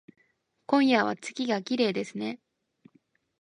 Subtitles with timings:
[0.65, 2.39] 今夜は月がきれいですね